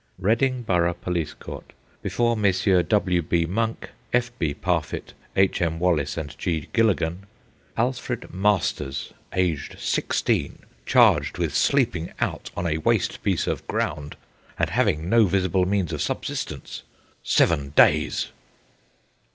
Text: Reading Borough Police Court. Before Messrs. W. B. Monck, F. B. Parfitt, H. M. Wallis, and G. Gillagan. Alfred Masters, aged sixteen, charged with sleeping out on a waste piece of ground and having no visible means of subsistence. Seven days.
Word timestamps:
Reading 0.17 0.63
Borough 0.63 0.95
Police 0.95 1.35
Court. 1.35 1.73
Before 2.01 2.35
Messrs. 2.35 2.85
W. 2.87 3.21
B. 3.21 3.45
Monck, 3.45 3.91
F. 4.11 4.31
B. 4.39 4.51
Parfitt, 4.55 5.13
H. 5.35 5.61
M. 5.61 5.77
Wallis, 5.77 6.17
and 6.17 6.35
G. 6.39 6.69
Gillagan. 6.73 7.27
Alfred 7.77 8.33
Masters, 8.33 9.13
aged 9.33 9.77
sixteen, 9.79 10.63
charged 10.87 11.37
with 11.37 11.55
sleeping 11.55 12.11
out 12.19 12.49
on 12.57 12.65
a 12.65 12.79
waste 12.79 13.21
piece 13.21 13.45
of 13.45 13.67
ground 13.67 14.15
and 14.57 14.71
having 14.71 15.07
no 15.07 15.27
visible 15.27 15.67
means 15.67 15.93
of 15.93 16.01
subsistence. 16.01 16.81
Seven 17.21 17.69
days. 17.75 18.29